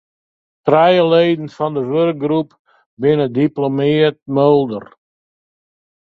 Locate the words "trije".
0.65-1.01